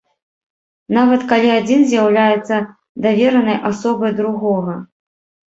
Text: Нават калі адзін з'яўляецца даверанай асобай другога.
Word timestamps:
Нават 0.97 1.21
калі 1.31 1.49
адзін 1.59 1.85
з'яўляецца 1.91 2.55
даверанай 3.07 3.57
асобай 3.71 4.11
другога. 4.23 4.73